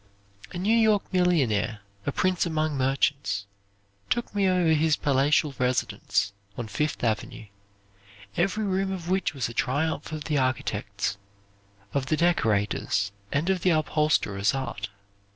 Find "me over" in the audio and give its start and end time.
4.33-4.73